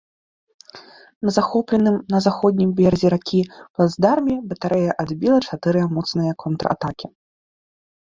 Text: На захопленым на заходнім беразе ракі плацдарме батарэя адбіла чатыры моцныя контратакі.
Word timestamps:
На 1.29 1.33
захопленым 1.37 1.95
на 2.13 2.21
заходнім 2.27 2.73
беразе 2.81 3.13
ракі 3.17 3.41
плацдарме 3.73 4.35
батарэя 4.55 4.91
адбіла 5.07 5.39
чатыры 5.47 5.89
моцныя 5.97 6.31
контратакі. 6.45 7.07